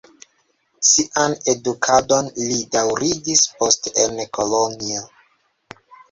Sian 0.91 1.33
edukadon 1.51 2.29
li 2.45 2.57
daŭrigis 2.75 3.43
poste 3.59 3.93
en 4.05 4.17
Kolonjo. 4.39 5.03